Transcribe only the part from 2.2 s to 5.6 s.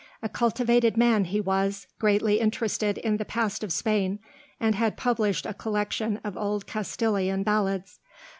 interested in the past of Spain, and had published a